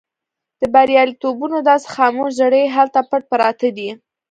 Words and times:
د 0.61 0.61
برياليتوبونو 0.73 1.57
داسې 1.69 1.87
خاموش 1.95 2.31
زړي 2.41 2.61
هلته 2.75 2.99
پټ 3.09 3.21
پراته 3.31 3.69
دي. 3.77 3.89